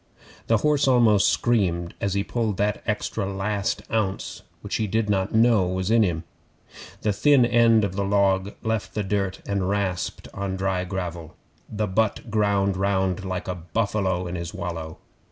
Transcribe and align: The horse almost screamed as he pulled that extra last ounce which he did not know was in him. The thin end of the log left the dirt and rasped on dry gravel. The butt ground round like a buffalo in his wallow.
The 0.47 0.57
horse 0.57 0.87
almost 0.87 1.27
screamed 1.27 1.93
as 2.01 2.15
he 2.15 2.23
pulled 2.23 2.57
that 2.57 2.81
extra 2.87 3.31
last 3.31 3.83
ounce 3.93 4.41
which 4.61 4.77
he 4.77 4.87
did 4.87 5.11
not 5.11 5.35
know 5.35 5.67
was 5.67 5.91
in 5.91 6.01
him. 6.01 6.23
The 7.03 7.13
thin 7.13 7.45
end 7.45 7.83
of 7.83 7.95
the 7.95 8.03
log 8.03 8.55
left 8.63 8.95
the 8.95 9.03
dirt 9.03 9.43
and 9.47 9.69
rasped 9.69 10.27
on 10.33 10.57
dry 10.57 10.85
gravel. 10.85 11.35
The 11.69 11.85
butt 11.85 12.31
ground 12.31 12.77
round 12.77 13.23
like 13.23 13.47
a 13.47 13.53
buffalo 13.53 14.25
in 14.25 14.33
his 14.33 14.55
wallow. 14.55 14.97